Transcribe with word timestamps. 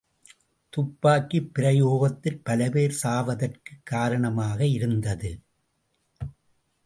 துப்பாக்கி 0.69 1.41
பிரயோகத்தில் 1.41 2.39
பல 2.43 2.69
பேர் 2.69 2.97
சாவதற்குக் 3.03 3.83
காரணமாக 3.83 4.65
இருந்தது. 4.65 5.39